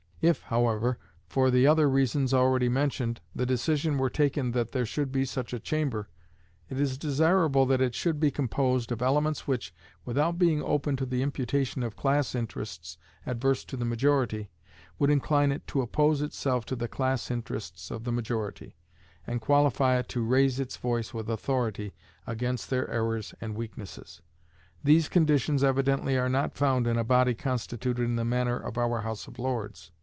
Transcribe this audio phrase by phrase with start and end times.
[0.23, 5.11] If, however, for the other reasons already mentioned, the decision were taken that there should
[5.11, 6.09] be such a Chamber,
[6.69, 9.73] it is desirable that it should be composed of elements which,
[10.05, 14.51] without being open to the imputation of class interests adverse to the majority,
[14.99, 18.75] would incline it to oppose itself to the class interests of the majority,
[19.25, 21.95] and qualify it to raise its voice with authority
[22.27, 24.21] against their errors and weaknesses.
[24.83, 29.01] These conditions evidently are not found in a body constituted in the manner of our
[29.01, 29.89] House of Lords.